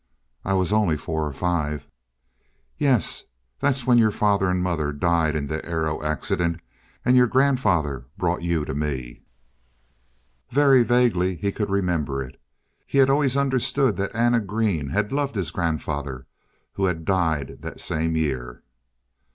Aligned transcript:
"I 0.43 0.55
was 0.55 0.73
only 0.73 0.97
four 0.97 1.27
or 1.27 1.31
five." 1.31 1.87
"Yes. 2.75 3.25
That 3.59 3.67
was 3.67 3.85
when 3.85 3.99
your 3.99 4.09
father 4.09 4.49
and 4.49 4.59
mother 4.63 4.91
died 4.91 5.35
in 5.35 5.45
the 5.45 5.63
aero 5.63 6.01
accident 6.01 6.59
and 7.05 7.15
your 7.15 7.27
grandfather 7.27 8.07
brought 8.17 8.41
you 8.41 8.65
to 8.65 8.73
me." 8.73 9.21
Very 10.49 10.81
vaguely 10.81 11.35
he 11.35 11.51
could 11.51 11.69
remember 11.69 12.23
it. 12.23 12.41
He 12.87 12.97
had 12.97 13.11
always 13.11 13.37
understood 13.37 13.95
that 13.97 14.15
Anna 14.15 14.39
Green 14.39 14.89
had 14.89 15.11
loved 15.13 15.35
his 15.35 15.51
grandfather, 15.51 16.25
who 16.73 16.85
had 16.85 17.05
died 17.05 17.57
that 17.61 17.79
same 17.79 18.15
year. 18.15 18.63